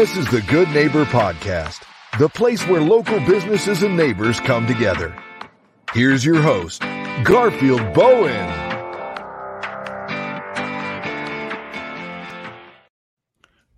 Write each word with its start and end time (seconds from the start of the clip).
This 0.00 0.16
is 0.16 0.30
the 0.30 0.40
Good 0.40 0.70
Neighbor 0.70 1.04
Podcast, 1.04 1.82
the 2.18 2.30
place 2.30 2.66
where 2.66 2.80
local 2.80 3.20
businesses 3.26 3.82
and 3.82 3.94
neighbors 3.94 4.40
come 4.40 4.66
together. 4.66 5.14
Here's 5.92 6.24
your 6.24 6.40
host, 6.40 6.80
Garfield 7.22 7.92
Bowen. 7.92 8.48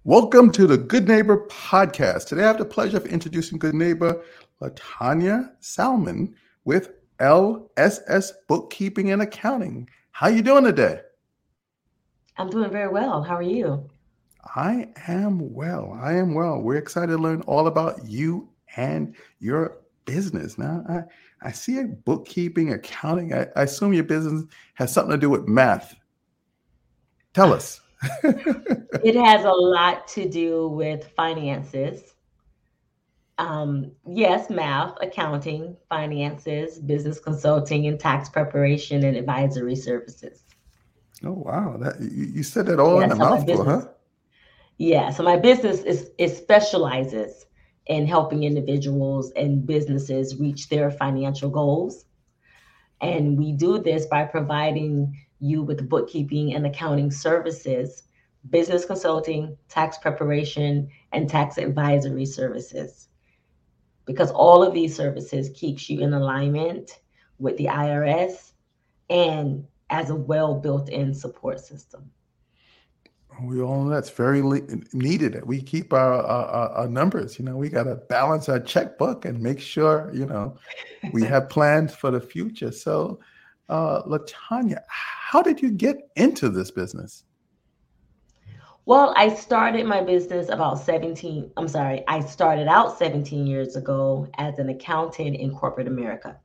Welcome 0.05 0.53
to 0.53 0.69
the 0.69 0.79
Good 0.79 1.09
Neighbor 1.09 1.45
Podcast. 1.49 2.29
Today 2.29 2.45
I 2.45 2.47
have 2.47 2.59
the 2.59 2.67
pleasure 2.67 2.99
of 2.99 3.07
introducing 3.07 3.59
Good 3.59 3.75
Neighbor 3.75 4.23
Litonya 4.61 5.51
Salmon 5.59 6.37
with 6.65 6.93
LSS 7.19 8.31
Bookkeeping 8.47 9.11
and 9.11 9.23
Accounting. 9.23 9.91
How 10.13 10.29
are 10.29 10.33
you 10.33 10.43
doing 10.43 10.63
today? 10.63 11.01
I'm 12.37 12.49
doing 12.49 12.71
very 12.71 12.93
well. 12.93 13.25
How 13.25 13.35
are 13.35 13.43
you? 13.43 13.91
I 14.55 14.89
am 15.07 15.53
well. 15.55 15.99
I 16.01 16.15
am 16.15 16.35
well. 16.35 16.61
We're 16.61 16.77
excited 16.77 17.13
to 17.13 17.19
learn 17.19 17.43
all 17.43 17.67
about 17.67 18.05
you 18.07 18.49
and 18.77 19.15
your 19.39 19.79
business. 20.05 20.59
Now, 20.59 20.85
I, 20.89 21.49
I 21.49 21.53
see 21.53 21.79
a 21.79 21.85
bookkeeping, 21.85 22.73
accounting. 22.73 23.33
I, 23.33 23.47
I 23.57 23.63
assume 23.63 23.93
your 23.93 24.05
business 24.05 24.45
has 24.75 24.93
something 24.93 25.13
to 25.13 25.19
do 25.19 25.31
with 25.31 25.47
math. 25.47 25.95
Tell 27.35 27.53
us. 27.53 27.81
it 28.25 29.15
has 29.15 29.45
a 29.45 29.51
lot 29.51 30.09
to 30.09 30.29
do 30.29 30.69
with 30.69 31.09
finances. 31.17 32.15
Um, 33.39 33.93
yes, 34.07 34.51
math, 34.51 34.95
accounting, 35.01 35.77
finances, 35.89 36.79
business 36.79 37.19
consulting, 37.19 37.87
and 37.87 37.99
tax 37.99 38.29
preparation 38.29 39.05
and 39.05 39.17
advisory 39.17 39.77
services. 39.77 40.45
Oh 41.25 41.33
wow! 41.33 41.77
That 41.79 42.01
you, 42.01 42.27
you 42.27 42.43
said 42.43 42.67
that 42.67 42.81
all 42.81 42.99
yeah, 42.99 43.05
in 43.07 43.13
a 43.13 43.17
mouthful, 43.17 43.65
huh? 43.65 43.89
Yeah. 44.83 45.11
So 45.11 45.23
my 45.23 45.37
business 45.37 45.83
is 45.83 46.11
it 46.19 46.31
specializes 46.31 47.47
in 47.87 48.05
helping 48.05 48.43
individuals 48.43 49.31
and 49.37 49.65
businesses 49.65 50.41
reach 50.41 50.69
their 50.69 50.91
financial 50.91 51.49
goals. 51.51 52.07
And 53.01 53.39
we 53.39 53.53
do 53.53 53.79
this 53.79 54.07
by 54.07 54.25
providing 54.25 55.17
you 55.39 55.63
with 55.63 55.89
bookkeeping 55.89 56.55
and 56.55 56.67
accounting 56.67 57.13
services, 57.13 58.09
business 58.51 58.85
consulting, 58.85 59.57
tax 59.69 59.99
preparation, 59.99 60.89
and 61.13 61.31
tax 61.31 61.59
advisory 61.59 62.27
services. 62.27 63.07
Because 64.05 64.33
all 64.33 64.65
of 64.65 64.75
these 64.75 64.97
services 64.97 65.51
keeps 65.55 65.89
you 65.89 66.01
in 66.01 66.13
alignment 66.13 66.99
with 67.39 67.57
the 67.57 67.67
IRS 67.67 68.51
and 69.09 69.65
as 69.91 70.11
a 70.11 70.17
well 70.17 70.57
built-in 70.57 71.15
support 71.15 71.61
system. 71.61 72.11
We 73.41 73.61
all 73.61 73.85
know 73.85 73.91
that's 73.91 74.11
very 74.11 74.43
le- 74.43 74.67
needed. 74.93 75.45
We 75.45 75.63
keep 75.63 75.93
our, 75.93 76.15
our, 76.15 76.69
our 76.71 76.89
numbers. 76.89 77.39
You 77.39 77.45
know, 77.45 77.57
we 77.57 77.69
got 77.69 77.85
to 77.85 77.97
balance 77.97 78.49
our 78.49 78.61
checkbook 78.61 79.25
and 79.25 79.41
make 79.41 79.61
sure 79.61 80.11
you 80.13 80.27
know 80.27 80.57
we 81.13 81.23
have 81.27 81.49
plans 81.49 81.95
for 81.95 82.11
the 82.11 82.21
future. 82.21 82.71
So, 82.71 83.21
uh, 83.69 84.03
Litonya, 84.03 84.81
how 84.89 85.43
did 85.43 85.63
you 85.63 85.71
get 85.71 85.97
into 86.17 86.49
this 86.49 86.71
business? 86.71 87.25
Well, 88.85 89.15
I 89.17 89.33
started 89.33 89.87
my 89.87 90.03
business 90.03 90.49
about 90.49 90.81
17. 90.81 91.53
I'm 91.57 91.69
sorry, 91.69 92.03
I 92.09 92.19
started 92.19 92.67
out 92.67 92.99
17 92.99 93.47
years 93.47 93.77
ago 93.77 94.27
as 94.39 94.59
an 94.59 94.69
accountant 94.71 95.37
in 95.37 95.55
corporate 95.55 95.87
America. 95.87 96.37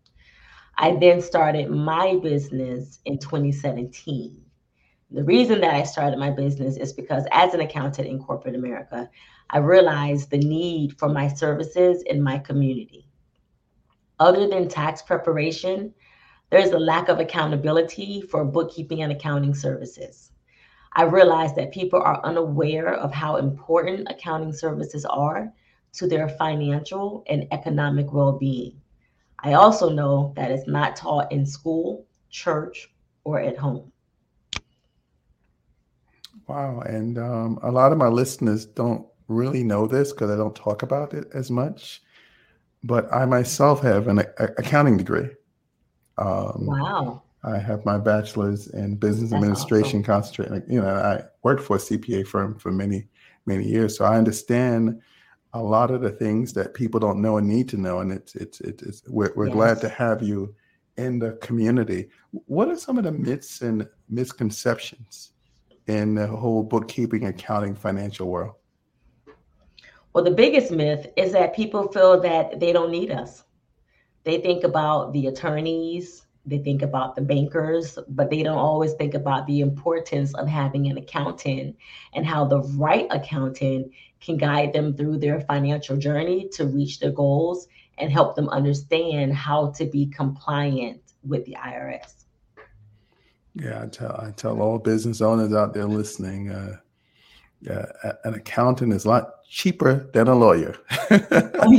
I 0.78 0.96
then 0.98 1.20
started 1.20 1.72
my 1.72 2.20
business 2.22 3.00
in 3.06 3.18
2017. 3.18 4.40
The 5.12 5.24
reason 5.24 5.62
that 5.62 5.74
I 5.74 5.84
started 5.84 6.20
my 6.20 6.32
business 6.32 6.76
is 6.76 6.92
because 6.92 7.24
as 7.32 7.54
an 7.54 7.62
accountant 7.62 8.10
in 8.10 8.22
corporate 8.22 8.56
America, 8.56 9.10
I 9.50 9.60
realized 9.60 10.30
the 10.30 10.38
need 10.38 11.00
for 11.00 11.08
my 11.08 11.30
services 11.30 12.04
in 12.04 12.22
my 12.22 12.40
community. 12.40 13.08
Other 14.20 14.50
than 14.50 14.68
tax 14.68 15.02
preparation, 15.02 15.94
there's 16.50 16.72
a 16.72 16.80
lack 16.80 17.08
of 17.08 17.20
accountability 17.20 18.20
for 18.20 18.44
bookkeeping 18.44 19.02
and 19.02 19.14
accounting 19.14 19.56
services. 19.56 20.32
I 20.92 21.04
realized 21.04 21.56
that 21.56 21.72
people 21.72 22.02
are 22.02 22.26
unaware 22.26 22.94
of 22.94 23.14
how 23.14 23.38
important 23.38 24.10
accounting 24.10 24.52
services 24.52 25.06
are 25.06 25.54
to 25.94 26.08
their 26.08 26.28
financial 26.28 27.24
and 27.28 27.48
economic 27.52 28.12
well 28.12 28.34
being. 28.34 28.82
I 29.40 29.54
also 29.54 29.90
know 29.90 30.34
that 30.36 30.52
it's 30.52 30.68
not 30.68 30.98
taught 30.98 31.32
in 31.32 31.46
school, 31.46 32.06
church, 32.30 32.90
or 33.24 33.40
at 33.40 33.58
home. 33.58 33.94
Wow. 36.48 36.82
And 36.82 37.18
um, 37.18 37.60
a 37.62 37.72
lot 37.72 37.92
of 37.92 37.98
my 37.98 38.08
listeners 38.08 38.66
don't 38.66 39.06
really 39.28 39.64
know 39.64 39.88
this 39.88 40.12
because 40.12 40.32
I 40.32 40.38
don't 40.38 40.56
talk 40.56 40.82
about 40.82 41.14
it 41.14 41.28
as 41.34 41.52
much. 41.52 42.02
But 42.84 43.14
I 43.14 43.26
myself 43.26 43.82
have 43.82 44.08
an 44.08 44.20
a- 44.20 44.54
accounting 44.58 44.98
degree. 44.98 45.30
Um, 46.18 46.66
wow. 46.66 47.24
I 47.44 47.58
have 47.58 47.86
my 47.86 47.98
bachelor's 47.98 48.68
in 48.68 48.96
business 48.96 49.32
That's 49.32 49.42
administration, 49.42 50.00
awesome. 50.00 50.04
concentrating. 50.04 50.64
You 50.68 50.82
know, 50.82 50.90
I 50.90 51.24
worked 51.44 51.64
for 51.64 51.78
a 51.78 51.80
CPA 51.80 52.28
firm 52.28 52.58
for 52.58 52.72
many, 52.72 53.08
many 53.46 53.68
years, 53.68 53.98
so 53.98 54.06
I 54.06 54.18
understand 54.18 55.02
a 55.54 55.62
lot 55.62 55.92
of 55.92 56.02
the 56.02 56.10
things 56.10 56.54
that 56.54 56.74
people 56.74 57.00
don't 57.00 57.22
know 57.22 57.38
and 57.38 57.48
need 57.48 57.70
to 57.70 57.78
know. 57.78 58.00
And 58.00 58.12
it's 58.12 58.36
it's 58.36 58.60
it's, 58.62 58.84
it's 58.84 59.04
we're, 59.08 59.34
we're 59.36 59.48
yes. 59.48 59.56
glad 59.56 59.82
to 59.82 59.90
have 59.90 60.22
you 60.22 60.54
in 60.98 61.20
the 61.20 61.34
community. 61.34 62.10
What 62.32 62.70
are 62.70 62.78
some 62.78 62.98
of 62.98 63.04
the 63.04 63.12
myths 63.12 63.62
and 63.62 63.88
misconceptions 64.10 65.32
in 65.88 66.16
the 66.16 66.28
whole 66.28 66.64
bookkeeping, 66.64 67.26
accounting, 67.26 67.76
financial 67.76 68.28
world? 68.28 68.56
Well, 70.14 70.24
the 70.24 70.32
biggest 70.32 70.72
myth 70.72 71.08
is 71.16 71.32
that 71.34 71.56
people 71.56 71.88
feel 71.90 72.20
that 72.22 72.60
they 72.60 72.74
don't 72.74 72.92
need 72.92 73.12
us. 73.12 73.44
They 74.24 74.42
think 74.42 74.64
about 74.64 75.14
the 75.14 75.28
attorneys, 75.28 76.26
they 76.48 76.60
think 76.60 76.82
about 76.82 77.16
the 77.16 77.22
bankers, 77.22 78.00
but 78.08 78.30
they 78.30 78.42
don't 78.42 78.58
always 78.58 78.94
think 78.94 79.14
about 79.14 79.46
the 79.48 79.60
importance 79.60 80.34
of 80.34 80.48
having 80.48 80.88
an 80.88 80.98
accountant 80.98 81.76
and 82.14 82.26
how 82.26 82.46
the 82.46 82.62
right 82.78 83.06
accountant 83.12 83.92
can 84.22 84.38
guide 84.38 84.72
them 84.72 84.96
through 84.96 85.18
their 85.18 85.42
financial 85.42 85.98
journey 85.98 86.48
to 86.54 86.66
reach 86.66 87.00
their 87.00 87.12
goals 87.12 87.68
and 87.98 88.12
help 88.12 88.36
them 88.36 88.48
understand 88.50 89.34
how 89.34 89.72
to 89.72 89.86
be 89.86 90.06
compliant 90.08 91.02
with 91.24 91.46
the 91.46 91.58
IRS. 91.60 92.27
Yeah, 93.60 93.84
I 93.84 93.88
tell 93.88 94.12
I 94.12 94.32
tell 94.32 94.62
all 94.62 94.78
business 94.78 95.22
owners 95.22 95.54
out 95.54 95.74
there 95.74 95.86
listening, 95.86 96.52
uh, 96.52 96.78
yeah, 97.62 97.86
an 98.24 98.36
accountant 98.36 98.94
is 98.94 99.06
a 99.06 99.10
lot 99.10 99.44
cheaper 99.50 100.10
than 100.14 100.28
a 100.28 100.36
lawyer. 100.36 100.76
but 101.10 101.70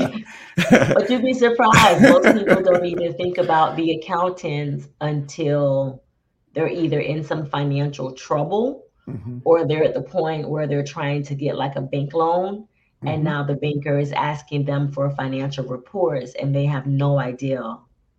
you'd 1.09 1.23
be 1.23 1.35
surprised. 1.35 2.03
Most 2.03 2.37
people 2.37 2.63
don't 2.63 2.85
even 2.85 3.15
think 3.15 3.39
about 3.39 3.77
the 3.77 3.93
accountants 3.93 4.89
until 5.01 6.03
they're 6.55 6.69
either 6.69 7.01
in 7.01 7.23
some 7.23 7.47
financial 7.47 8.13
trouble 8.13 8.87
mm-hmm. 9.07 9.39
or 9.45 9.67
they're 9.67 9.85
at 9.85 9.95
the 9.95 10.03
point 10.03 10.49
where 10.49 10.67
they're 10.67 10.85
trying 10.85 11.23
to 11.25 11.35
get 11.35 11.57
like 11.57 11.77
a 11.77 11.83
bank 11.83 12.15
loan. 12.15 12.63
Mm-hmm. 12.63 13.09
And 13.09 13.25
now 13.25 13.45
the 13.45 13.55
banker 13.55 13.99
is 13.99 14.11
asking 14.13 14.65
them 14.65 14.91
for 14.91 15.11
financial 15.11 15.65
reports 15.65 16.35
and 16.41 16.55
they 16.55 16.65
have 16.67 16.87
no 16.87 17.19
idea 17.19 17.63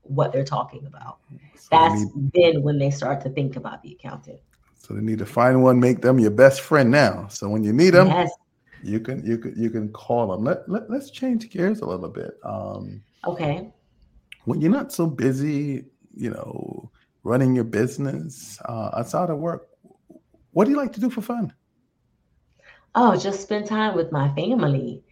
what 0.09 0.33
they're 0.33 0.43
talking 0.43 0.85
about. 0.85 1.19
So 1.55 1.67
That's 1.71 2.01
need, 2.15 2.31
then 2.33 2.63
when 2.63 2.77
they 2.79 2.89
start 2.89 3.21
to 3.21 3.29
think 3.29 3.55
about 3.55 3.81
the 3.83 3.93
accountant. 3.93 4.39
So 4.77 4.93
they 4.93 5.01
need 5.01 5.19
to 5.19 5.25
find 5.25 5.61
one, 5.61 5.79
make 5.79 6.01
them 6.01 6.19
your 6.19 6.31
best 6.31 6.61
friend 6.61 6.89
now. 6.89 7.27
So 7.27 7.47
when 7.47 7.63
you 7.63 7.73
need 7.73 7.91
them, 7.91 8.07
yes. 8.07 8.31
you 8.83 8.99
can 8.99 9.25
you 9.25 9.37
can 9.37 9.53
you 9.55 9.69
can 9.69 9.89
call 9.91 10.27
them. 10.27 10.43
Let, 10.43 10.67
let 10.67 10.89
let's 10.89 11.11
change 11.11 11.49
gears 11.49 11.81
a 11.81 11.85
little 11.85 12.09
bit. 12.09 12.39
Um, 12.43 13.03
okay. 13.25 13.71
When 14.45 14.61
you're 14.61 14.71
not 14.71 14.91
so 14.91 15.05
busy, 15.05 15.85
you 16.15 16.31
know, 16.31 16.91
running 17.23 17.53
your 17.53 17.65
business 17.65 18.59
uh, 18.65 18.91
outside 18.97 19.29
of 19.29 19.37
work, 19.37 19.67
what 20.51 20.65
do 20.65 20.71
you 20.71 20.77
like 20.77 20.93
to 20.93 20.99
do 20.99 21.09
for 21.09 21.21
fun? 21.21 21.53
Oh, 22.95 23.15
just 23.15 23.41
spend 23.41 23.67
time 23.67 23.95
with 23.95 24.11
my 24.11 24.33
family. 24.33 25.03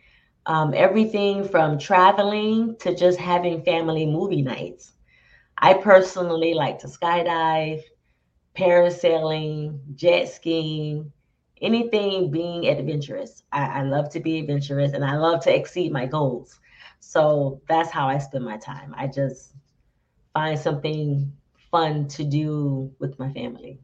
Um, 0.48 0.74
everything 0.74 1.48
from 1.48 1.78
traveling 1.78 2.78
to 2.78 2.96
just 2.96 3.20
having 3.20 3.62
family 3.64 4.06
movie 4.06 4.42
nights. 4.42 4.94
I 5.58 5.74
personally 5.74 6.54
like 6.54 6.80
to 6.80 6.88
skydive, 6.88 7.82
parasailing, 8.56 9.80
jet 9.96 10.30
skiing, 10.30 11.12
anything 11.62 12.32
being 12.32 12.68
adventurous. 12.68 13.44
I, 13.52 13.80
I, 13.80 13.82
love 13.82 14.10
to 14.12 14.20
be 14.20 14.40
adventurous 14.40 14.94
and 14.94 15.04
I 15.04 15.16
love 15.16 15.44
to 15.44 15.56
exceed 15.56 15.92
my 15.92 16.06
goals. 16.06 16.60
So 17.00 17.62
that's 17.68 17.90
how 17.90 18.08
I 18.08 18.18
spend 18.20 18.46
my 18.46 18.58
time. 18.58 18.94
I 18.98 19.08
just 19.08 19.54
find 20.34 20.60
something 20.60 21.32
fun 21.72 22.08
to 22.10 22.24
do 22.24 22.92
with 23.00 23.18
my 23.18 23.32
family. 23.34 23.80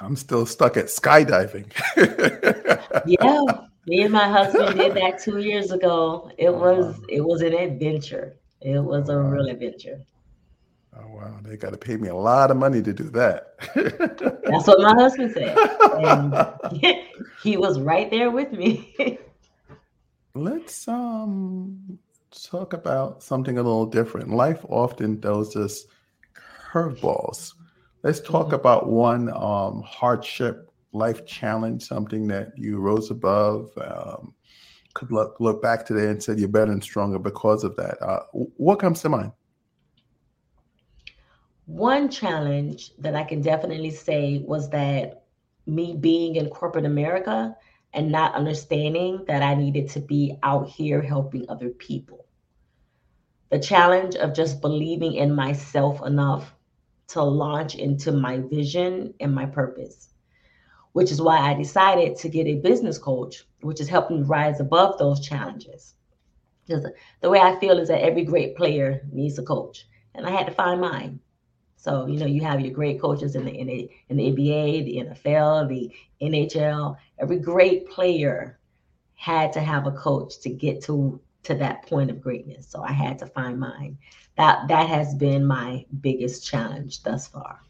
I'm 0.00 0.16
still 0.16 0.46
stuck 0.46 0.76
at 0.76 0.86
skydiving. 0.86 1.70
yeah, 3.06 3.66
me 3.86 4.02
and 4.02 4.12
my 4.12 4.28
husband 4.28 4.76
did 4.76 4.94
that 4.94 5.20
two 5.22 5.38
years 5.38 5.70
ago. 5.70 6.30
It 6.36 6.48
oh, 6.48 6.52
was 6.52 7.00
it 7.08 7.20
was 7.20 7.42
an 7.42 7.54
adventure. 7.54 8.36
It 8.60 8.80
was 8.80 9.08
a 9.08 9.12
oh, 9.12 9.18
real 9.18 9.46
adventure. 9.46 10.00
Oh 10.96 11.08
wow, 11.08 11.38
they 11.42 11.56
got 11.56 11.72
to 11.72 11.78
pay 11.78 11.96
me 11.96 12.08
a 12.08 12.14
lot 12.14 12.50
of 12.50 12.56
money 12.56 12.82
to 12.82 12.92
do 12.92 13.04
that. 13.10 13.54
That's 13.74 14.66
what 14.66 14.80
my 14.80 14.94
husband 14.94 15.32
said. 15.32 15.56
And 15.98 16.98
he 17.42 17.56
was 17.56 17.80
right 17.80 18.10
there 18.10 18.30
with 18.30 18.52
me. 18.52 18.94
let's 20.34 20.88
um 20.88 21.98
talk 22.42 22.72
about 22.72 23.22
something 23.22 23.58
a 23.58 23.62
little 23.62 23.86
different. 23.86 24.30
Life 24.30 24.64
often 24.68 25.20
throws 25.20 25.56
us 25.56 25.84
curveballs. 26.72 27.54
Let's 28.02 28.20
talk 28.20 28.46
mm-hmm. 28.46 28.56
about 28.56 28.88
one 28.88 29.30
um, 29.32 29.82
hardship, 29.82 30.70
life 30.92 31.24
challenge, 31.26 31.84
something 31.84 32.26
that 32.28 32.52
you 32.56 32.78
rose 32.78 33.10
above. 33.10 33.70
Um, 33.78 34.34
could 34.94 35.10
look 35.10 35.40
look 35.40 35.60
back 35.60 35.84
today 35.84 36.08
and 36.08 36.22
said 36.22 36.38
you're 36.38 36.48
better 36.48 36.70
and 36.70 36.82
stronger 36.82 37.18
because 37.18 37.64
of 37.64 37.74
that. 37.76 38.00
Uh, 38.00 38.20
what 38.32 38.78
comes 38.78 39.00
to 39.02 39.08
mind? 39.08 39.32
One 41.66 42.10
challenge 42.10 42.92
that 42.98 43.14
I 43.14 43.24
can 43.24 43.40
definitely 43.40 43.90
say 43.90 44.44
was 44.46 44.68
that 44.70 45.24
me 45.66 45.96
being 45.96 46.36
in 46.36 46.50
corporate 46.50 46.84
America 46.84 47.56
and 47.94 48.12
not 48.12 48.34
understanding 48.34 49.24
that 49.28 49.42
I 49.42 49.54
needed 49.54 49.88
to 49.90 50.00
be 50.00 50.36
out 50.42 50.68
here 50.68 51.00
helping 51.00 51.48
other 51.48 51.70
people. 51.70 52.26
The 53.48 53.58
challenge 53.58 54.14
of 54.16 54.34
just 54.34 54.60
believing 54.60 55.14
in 55.14 55.34
myself 55.34 56.04
enough 56.04 56.54
to 57.08 57.22
launch 57.22 57.76
into 57.76 58.12
my 58.12 58.40
vision 58.40 59.14
and 59.20 59.34
my 59.34 59.46
purpose, 59.46 60.10
which 60.92 61.10
is 61.10 61.22
why 61.22 61.38
I 61.38 61.54
decided 61.54 62.16
to 62.18 62.28
get 62.28 62.46
a 62.46 62.56
business 62.56 62.98
coach, 62.98 63.44
which 63.62 63.78
has 63.78 63.88
helped 63.88 64.10
me 64.10 64.22
rise 64.22 64.60
above 64.60 64.98
those 64.98 65.26
challenges. 65.26 65.94
Because 66.66 66.86
the 67.20 67.30
way 67.30 67.38
I 67.38 67.58
feel 67.58 67.78
is 67.78 67.88
that 67.88 68.02
every 68.02 68.24
great 68.24 68.54
player 68.54 69.02
needs 69.10 69.38
a 69.38 69.42
coach, 69.42 69.86
and 70.14 70.26
I 70.26 70.30
had 70.30 70.46
to 70.46 70.52
find 70.52 70.80
mine. 70.80 71.20
So 71.84 72.06
you 72.06 72.18
know, 72.18 72.24
you 72.24 72.40
have 72.40 72.62
your 72.62 72.72
great 72.72 72.98
coaches 72.98 73.34
in 73.34 73.44
the 73.44 73.52
in 73.52 73.66
the, 73.66 73.90
in 74.08 74.16
the 74.16 74.32
NBA, 74.32 74.86
the 74.86 75.28
NFL, 75.28 75.68
the 75.68 75.90
NHL. 76.22 76.96
Every 77.18 77.38
great 77.38 77.90
player 77.90 78.58
had 79.16 79.52
to 79.52 79.60
have 79.60 79.86
a 79.86 79.92
coach 79.92 80.40
to 80.40 80.48
get 80.48 80.82
to 80.84 81.20
to 81.42 81.54
that 81.56 81.86
point 81.86 82.10
of 82.10 82.22
greatness. 82.22 82.66
So 82.66 82.82
I 82.82 82.90
had 82.90 83.18
to 83.18 83.26
find 83.26 83.60
mine. 83.60 83.98
That 84.38 84.66
that 84.68 84.88
has 84.88 85.14
been 85.14 85.44
my 85.44 85.84
biggest 86.00 86.46
challenge 86.46 87.02
thus 87.02 87.28
far. 87.28 87.60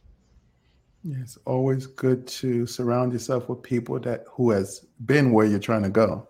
Yeah, 1.02 1.16
it's 1.20 1.36
always 1.44 1.88
good 1.88 2.24
to 2.28 2.68
surround 2.68 3.12
yourself 3.12 3.48
with 3.48 3.64
people 3.64 3.98
that 3.98 4.26
who 4.30 4.52
has 4.52 4.86
been 5.06 5.32
where 5.32 5.44
you're 5.44 5.58
trying 5.58 5.82
to 5.82 5.90
go, 5.90 6.28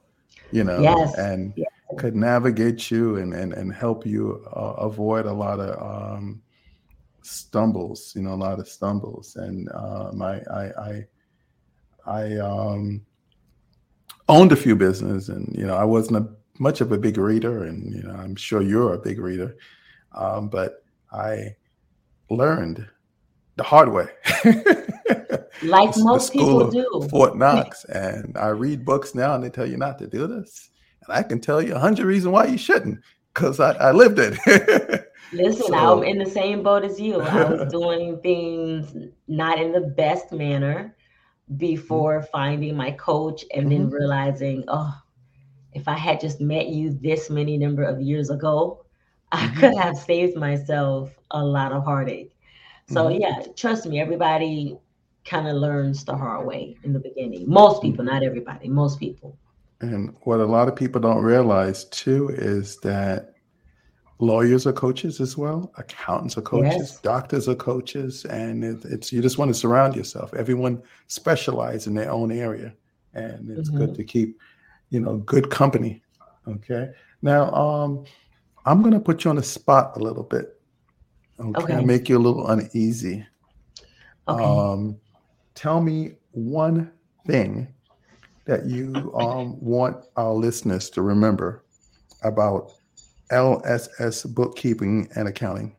you 0.53 0.65
know, 0.65 0.81
yes. 0.81 1.15
and 1.19 1.53
yes. 1.55 1.69
could 1.99 2.17
navigate 2.17 2.91
you 2.91 3.17
and 3.17 3.35
and, 3.35 3.53
and 3.53 3.75
help 3.75 4.07
you 4.07 4.43
uh, 4.57 4.75
avoid 4.79 5.27
a 5.27 5.33
lot 5.35 5.61
of 5.61 6.17
um, 6.17 6.41
stumbles, 7.25 8.13
you 8.15 8.23
know, 8.23 8.35
a 8.35 8.37
lot 8.37 8.59
of 8.59 8.69
stumbles. 8.69 9.37
And 9.37 9.69
um, 9.75 10.23
I, 10.23 10.41
I, 10.51 10.65
I, 10.79 11.07
I 12.07 12.37
um, 12.37 13.01
owned 14.29 14.53
a 14.53 14.57
few 14.57 14.77
businesses, 14.77 15.29
and 15.29 15.55
you 15.57 15.67
know, 15.67 15.75
I 15.75 15.85
wasn't 15.85 16.19
a, 16.19 16.29
much 16.59 16.81
of 16.81 16.93
a 16.93 16.99
big 16.99 17.17
reader, 17.17 17.65
and 17.65 17.95
you 17.95 18.03
know, 18.03 18.15
I'm 18.15 18.37
sure 18.37 18.63
you're 18.63 18.95
a 18.95 18.99
big 18.99 19.19
reader, 19.19 19.57
um, 20.15 20.49
but 20.49 20.85
I 21.13 21.57
learned 22.31 22.87
the 23.57 23.63
hard 23.63 23.91
way. 23.91 24.07
like 25.63 25.97
most 25.97 26.33
people 26.33 26.71
do. 26.71 27.07
Fort 27.11 27.37
Knox, 27.37 27.85
and 27.87 28.37
I 28.37 28.49
read 28.49 28.85
books 28.85 29.15
now, 29.15 29.35
and 29.35 29.43
they 29.43 29.51
tell 29.51 29.67
you 29.67 29.77
not 29.77 29.99
to 29.99 30.07
do 30.07 30.27
this, 30.27 30.71
and 31.07 31.17
I 31.17 31.23
can 31.23 31.41
tell 31.41 31.63
you 31.63 31.75
a 31.75 31.79
hundred 31.79 32.07
reasons 32.07 32.33
why 32.33 32.47
you 32.47 32.59
shouldn't, 32.59 33.01
because 33.33 33.61
I, 33.61 33.73
I 33.73 33.93
lived 33.93 34.19
it. 34.19 34.39
Listen, 35.33 35.67
so, 35.67 35.75
I'm 35.75 36.05
in 36.05 36.19
the 36.19 36.27
same 36.27 36.63
boat 36.63 36.85
as 36.85 37.01
you. 37.01 37.21
I 37.21 37.45
was 37.45 37.73
doing 37.73 38.21
things 38.21 38.95
not 39.27 39.61
in 39.61 39.73
the 39.73 39.81
best 39.81 40.33
manner 40.33 40.95
before 41.57 42.21
mm-hmm. 42.21 42.31
finding 42.33 42.77
my 42.77 42.93
coach 42.93 43.45
and 43.55 43.69
mm-hmm. 43.69 43.83
then 43.83 43.91
realizing, 43.91 44.65
oh, 44.69 44.95
if 45.73 45.89
I 45.89 45.97
had 45.97 46.21
just 46.21 46.41
met 46.41 46.69
you 46.69 46.91
this 46.91 47.31
many 47.31 47.57
number 47.57 47.83
of 47.83 48.01
years 48.01 48.31
ago, 48.31 48.85
I 49.33 49.47
mm-hmm. 49.47 49.61
could 49.61 49.77
have 49.77 49.97
saved 49.97 50.37
myself 50.37 51.11
a 51.31 51.45
lot 51.45 51.73
of 51.73 51.85
heartache. 51.85 52.35
So 52.89 53.07
mm-hmm. 53.07 53.21
yeah, 53.21 53.53
trust 53.57 53.87
me, 53.87 54.01
everybody 54.01 54.79
kind 55.25 55.49
of 55.49 55.57
learns 55.57 56.05
the 56.05 56.17
hard 56.17 56.47
way 56.47 56.77
in 56.85 56.93
the 56.93 56.99
beginning. 56.99 57.49
Most 57.49 57.83
people, 57.83 58.05
not 58.05 58.23
everybody, 58.23 58.69
most 58.69 59.01
people. 59.01 59.37
And 59.81 60.15
what 60.23 60.41
a 60.41 60.47
lot 60.47 60.69
of 60.69 60.77
people 60.77 61.01
don't 61.01 61.23
realize 61.23 61.85
too 61.87 62.29
is 62.31 62.79
that 62.81 63.34
lawyers 64.19 64.67
are 64.67 64.73
coaches 64.73 65.21
as 65.21 65.37
well 65.37 65.73
accountants 65.77 66.39
are 66.39 66.43
coaches 66.43 66.75
yes. 66.77 67.01
doctors 67.01 67.49
are 67.49 67.55
coaches 67.55 68.25
and 68.27 68.65
it, 68.65 68.85
it's 68.85 69.13
you 69.13 69.21
just 69.21 69.39
want 69.39 69.49
to 69.49 69.55
surround 69.55 69.97
yourself 69.97 70.33
everyone 70.35 70.81
specializes 71.09 71.87
in 71.89 71.95
their 71.95 72.11
own 72.11 72.31
area 72.31 72.73
and 73.15 73.51
it's 73.51 73.69
mm-hmm. 73.69 73.79
good 73.79 73.95
to 73.95 74.05
keep 74.05 74.39
you 74.91 75.01
know 75.01 75.17
good 75.19 75.51
company 75.51 76.03
okay 76.47 76.91
now 77.23 77.53
um 77.53 78.05
i'm 78.67 78.83
going 78.83 78.95
to 78.95 79.01
put 79.01 79.25
you 79.25 79.31
on 79.31 79.37
the 79.37 79.43
spot 79.43 79.97
a 79.97 79.99
little 79.99 80.23
bit 80.23 80.61
okay, 81.41 81.75
okay. 81.75 81.85
make 81.85 82.09
you 82.09 82.17
a 82.17 82.19
little 82.19 82.49
uneasy 82.49 83.27
okay. 84.29 84.45
um 84.45 84.97
tell 85.57 85.81
me 85.81 86.13
one 86.31 86.91
thing 87.27 87.67
that 88.45 88.67
you 88.67 89.13
um 89.17 89.59
want 89.61 89.97
our 90.17 90.33
listeners 90.33 90.89
to 90.89 91.03
remember 91.03 91.65
about 92.23 92.73
LSS 93.35 94.33
Bookkeeping 94.33 95.09
and 95.17 95.27
Accounting? 95.27 95.75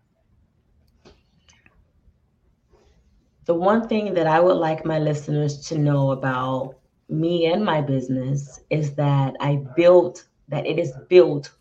The 3.45 3.53
one 3.53 3.87
thing 3.87 4.13
that 4.13 4.27
I 4.27 4.39
would 4.39 4.57
like 4.57 4.85
my 4.85 4.99
listeners 4.99 5.65
to 5.67 5.77
know 5.77 6.11
about 6.11 6.75
me 7.07 7.45
and 7.45 7.63
my 7.63 7.79
business 7.79 8.59
is 8.69 8.93
that 8.95 9.35
I 9.39 9.63
built, 9.75 10.25
that 10.49 10.65
it 10.65 10.79
is 10.79 10.91
built 11.07 11.51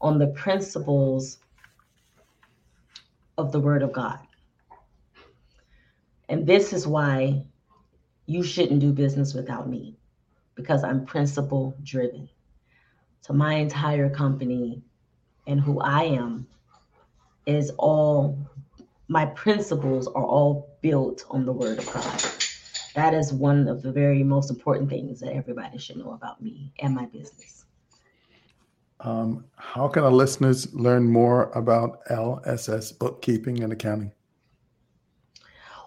on 0.00 0.18
the 0.18 0.28
principles 0.28 1.38
of 3.38 3.52
the 3.52 3.60
Word 3.60 3.82
of 3.82 3.92
God. 3.92 4.18
And 6.28 6.46
this 6.46 6.72
is 6.72 6.86
why 6.86 7.44
you 8.26 8.42
shouldn't 8.42 8.80
do 8.80 8.92
business 8.92 9.34
without 9.34 9.68
me 9.68 9.96
because 10.54 10.82
I'm 10.82 11.04
principle 11.04 11.76
driven. 11.82 12.28
So 13.20 13.34
my 13.34 13.54
entire 13.54 14.08
company 14.08 14.82
and 15.50 15.60
who 15.60 15.80
I 15.80 16.04
am 16.04 16.46
is 17.44 17.70
all 17.76 18.38
my 19.08 19.26
principles 19.26 20.06
are 20.06 20.24
all 20.24 20.76
built 20.80 21.24
on 21.28 21.44
the 21.44 21.52
word 21.52 21.78
of 21.78 21.92
God. 21.92 22.24
That 22.94 23.12
is 23.12 23.32
one 23.32 23.66
of 23.66 23.82
the 23.82 23.90
very 23.90 24.22
most 24.22 24.50
important 24.50 24.88
things 24.88 25.18
that 25.20 25.32
everybody 25.32 25.78
should 25.78 25.96
know 25.96 26.12
about 26.12 26.40
me 26.40 26.72
and 26.78 26.94
my 26.94 27.06
business. 27.06 27.64
Um, 29.00 29.44
how 29.56 29.88
can 29.88 30.04
our 30.04 30.10
listeners 30.12 30.72
learn 30.74 31.04
more 31.04 31.50
about 31.54 32.04
LSS 32.06 32.96
bookkeeping 32.96 33.62
and 33.62 33.72
accounting? 33.72 34.12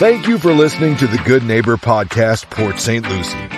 Thank 0.00 0.26
you 0.26 0.38
for 0.38 0.52
listening 0.54 0.96
to 0.96 1.06
the 1.06 1.18
Good 1.26 1.44
Neighbor 1.44 1.76
Podcast, 1.76 2.48
Port 2.48 2.80
St. 2.80 3.06
Lucie. 3.06 3.48